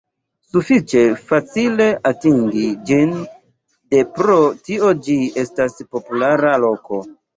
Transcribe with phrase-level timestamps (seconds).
[0.51, 1.01] Sufiĉe
[1.31, 3.13] facile atingi ĝin
[3.95, 4.39] de pro
[4.69, 7.05] tio ĝi estas populara loko.